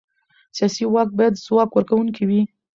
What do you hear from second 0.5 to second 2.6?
سیاسي واک باید ځواب ورکوونکی وي